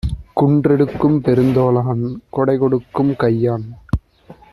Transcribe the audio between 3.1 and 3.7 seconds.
கையான்!